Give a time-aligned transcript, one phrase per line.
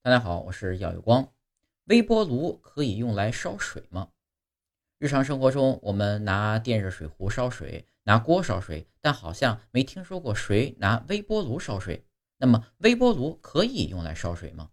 [0.00, 1.34] 大家好，我是耀有光。
[1.86, 4.10] 微波炉可以用来烧水吗？
[4.98, 12.06] 日常生活中，我们拿电热水壶烧水，拿锅烧水，但好像没听说过谁拿微波炉烧水。
[12.38, 14.70] 那么，微波炉可以用来烧水吗？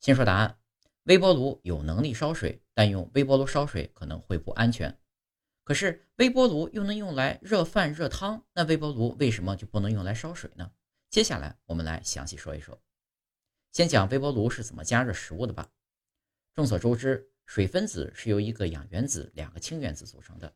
[0.00, 0.58] 先说答案：
[1.04, 4.98] 微波炉有能力烧水，但用微波炉烧水可能会不安全。
[5.62, 10.72] 可是，微波炉又能用来热饭热汤，那微波炉为什么就不能用来烧水呢？
[11.08, 12.76] 接下来，我们来详细说一说。
[13.78, 15.70] 先讲微波炉是怎么加热食物的吧。
[16.52, 20.52] 众所周知，水分子是由一个氧原子、两个氢原子组成的。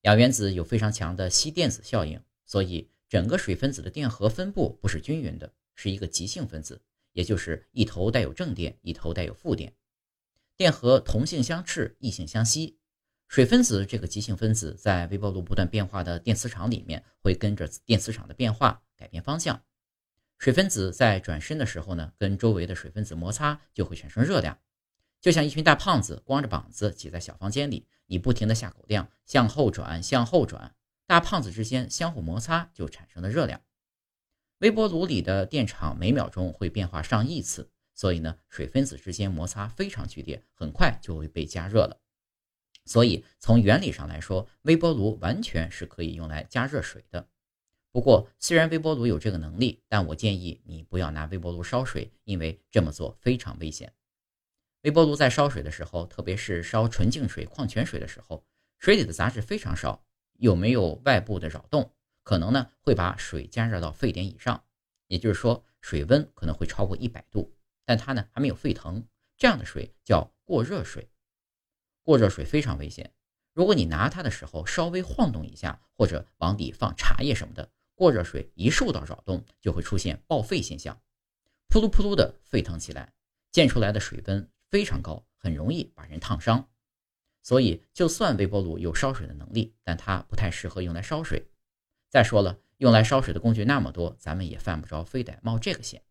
[0.00, 9.72] 氧原子有非常强的吸电子效应，所以整个水分子的电荷分布不是均匀的，是一个极性分子，也就是一头带有正电，一头带有负电。
[10.56, 12.80] 电荷同性相斥，异性相吸。
[13.28, 19.62] 水分子这个极性分子在微波炉不断变化的电磁场里面，会跟着电磁场的变化改变方向。
[20.38, 24.58] 水分子在转身的时候呢，跟周围的水分子摩擦就会产生热量，
[25.20, 30.74] 就像一群大胖子光着膀子挤在小房间里，你不停的下口量，向后转，向后转，
[31.06, 33.60] 大胖子之间相互摩擦就产生了热量。
[34.58, 42.00] 微波炉里的电场每秒钟会变化上亿次，所以呢，水分子之间摩擦非常剧烈，很快就会被加热了。
[42.84, 47.28] 所以从原理上来说，微波炉完全是可以用来加热水的。
[47.96, 53.90] 不过，虽然微波炉有这个能力，但我建议你不要拿微波炉烧水，因为这么做非常危险。
[54.82, 58.44] 微波炉在烧水的时候，特别是烧纯净水、矿泉水的时候，
[58.78, 61.90] 水里的杂质非常少，又没有外部的扰动，
[62.22, 64.62] 可能呢会把水加热到沸点以上，
[65.06, 67.50] 也就是说水温可能会超过一百度，
[67.86, 69.02] 但它呢还没有沸腾，
[69.38, 71.08] 这样的水叫过热水。
[72.02, 73.14] 过热水非常危险，
[73.54, 77.70] 如果你拿它的时候稍微晃动一下，或者往里放茶叶什么的。
[77.96, 81.00] 过热水一受到扰动，就会出现爆沸现象，
[81.66, 83.12] 扑噜扑噜的沸腾起来，
[83.50, 86.68] 溅出来的水温非常高，很容易把人烫伤。
[87.42, 91.48] 所以，就算微波炉有烧水的能力，但它不太适合用来烧水。
[92.10, 96.02] 再说了，用来烧水的工具那么多，咱们也犯不着非得冒这个险。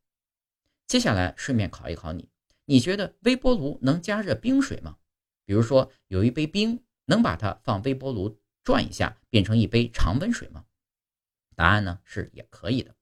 [0.88, 2.30] 接下来顺便考一考你，
[2.66, 4.98] 你觉得微波炉能加热冰水吗？
[5.46, 10.66] 比如说，有一杯冰，能把它放微波炉转一下，变成一杯常温水吗？
[11.56, 12.94] 答案呢是也可以的，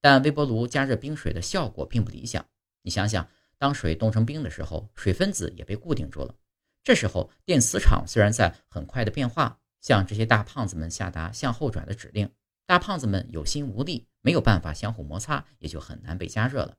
[0.00, 2.44] 但微波炉加热冰水的效果并不理想。
[2.82, 6.34] 你想想，当水冻成冰的时候，水分子也被固定住了。
[6.82, 12.28] 这时候电磁场虽然在很快的变化，向这些大胖子们下达向后转的指令，
[12.66, 16.76] 大胖子们有心无力，没有办法相互摩擦，也就很难被加热了。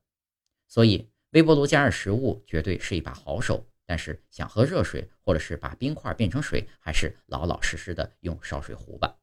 [0.67, 9.17] 所以，微波炉加热食物绝对是一把好手，但是想喝热水或者是把冰块变成水，还是老老实实的用烧水壶吧。